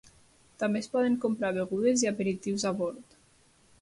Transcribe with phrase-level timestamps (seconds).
[0.61, 3.19] També es poden comprar begudes i aperitius a bord.